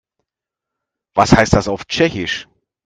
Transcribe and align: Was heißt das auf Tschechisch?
Was 1.13 1.33
heißt 1.37 1.53
das 1.53 1.67
auf 1.67 1.85
Tschechisch? 1.85 2.47